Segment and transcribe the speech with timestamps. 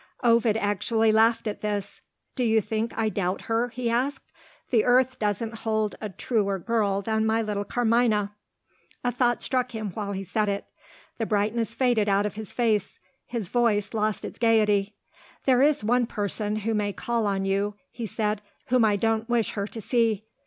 [0.23, 2.01] Ovid actually laughed at this.
[2.35, 4.25] "Do you think I doubt her?" he asked.
[4.71, 8.33] "The earth doesn't hold a truer girl than my little Carmina!"
[9.03, 10.65] A thought struck him while he said it.
[11.19, 14.95] The brightness faded out of his face; his voice lost its gaiety.
[15.45, 19.51] "There is one person who may call on you," he said, "whom I don't wish
[19.51, 20.25] her to see."